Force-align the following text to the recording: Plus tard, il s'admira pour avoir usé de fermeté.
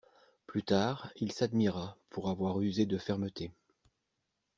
Plus 0.47 0.63
tard, 0.63 1.11
il 1.17 1.31
s'admira 1.31 1.95
pour 2.09 2.31
avoir 2.31 2.59
usé 2.59 2.87
de 2.87 2.97
fermeté. 2.97 3.51